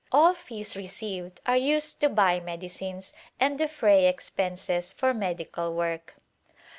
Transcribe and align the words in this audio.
All 0.11 0.33
fees 0.33 0.75
received 0.75 1.41
are 1.45 1.55
used 1.55 2.01
to 2.01 2.09
buy 2.09 2.39
medicines 2.39 3.13
and 3.39 3.55
defray 3.59 4.07
expenses 4.07 4.91
for 4.91 5.13
medical 5.13 5.75
work. 5.75 6.15